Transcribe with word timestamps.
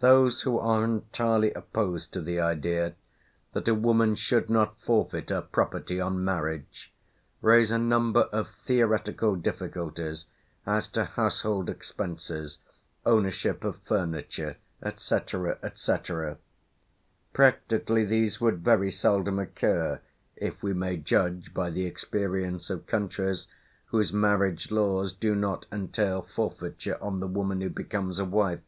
Those 0.00 0.42
who 0.42 0.58
are 0.58 0.84
entirely 0.84 1.50
opposed 1.54 2.12
to 2.12 2.20
the 2.20 2.38
idea 2.38 2.96
that 3.54 3.66
a 3.66 3.74
woman 3.74 4.14
should 4.14 4.50
not 4.50 4.78
forfeit 4.78 5.30
her 5.30 5.40
property 5.40 5.98
on 5.98 6.22
marriage, 6.22 6.92
raise 7.40 7.70
a 7.70 7.78
number 7.78 8.24
of 8.24 8.50
theoretical 8.50 9.34
difficulties 9.36 10.26
as 10.66 10.86
to 10.88 11.04
household 11.06 11.70
expenses, 11.70 12.58
ownership 13.06 13.64
of 13.64 13.78
furniture, 13.86 14.58
&c., 14.98 15.16
&c. 15.16 16.12
Practically 17.32 18.04
these 18.04 18.40
would 18.42 18.58
very 18.58 18.90
seldom 18.90 19.38
occur, 19.38 19.98
if 20.36 20.62
we 20.62 20.74
may 20.74 20.98
judge 20.98 21.54
by 21.54 21.70
the 21.70 21.86
experience 21.86 22.68
of 22.68 22.86
countries 22.86 23.46
whose 23.86 24.12
marriage 24.12 24.70
laws 24.70 25.14
do 25.14 25.34
not 25.34 25.64
entail 25.72 26.20
forfeiture 26.20 27.02
on 27.02 27.20
the 27.20 27.26
woman 27.26 27.62
who 27.62 27.70
becomes 27.70 28.18
a 28.18 28.26
wife. 28.26 28.60